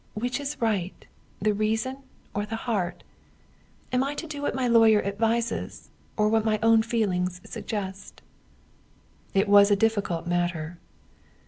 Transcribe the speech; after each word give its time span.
Which 0.15 0.39
is 0.39 0.59
right, 0.59 1.05
the 1.39 1.53
reason 1.53 1.97
or 2.33 2.47
the 2.47 2.55
heart? 2.65 3.03
Am 3.93 4.03
I 4.03 4.15
to 4.15 4.25
do 4.25 4.41
what 4.41 4.55
my 4.55 4.67
lawyer 4.67 5.05
advises, 5.05 5.91
or 6.17 6.27
what 6.27 6.43
my 6.43 6.57
own 6.63 6.81
feelings 6.81 7.39
suggest?" 7.45 8.23
It 9.35 9.47
was 9.47 9.69
a 9.69 9.75
difficult 9.75 10.25
matter. 10.25 10.79